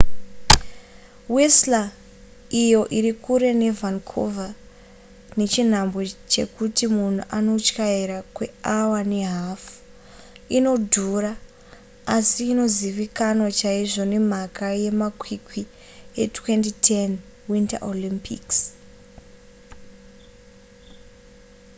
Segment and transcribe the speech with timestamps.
[1.33, 1.85] whistler
[2.63, 4.51] iyo iri kure nevancouver
[5.37, 9.71] nechinhambwe chekuti munhu anotyaira kweawa nehafu
[10.57, 11.31] inodhura
[12.15, 15.61] asi inozivikanwa chaizvo nemhaka yemakwikwi
[16.21, 17.09] e2010
[17.51, 18.57] winter olympics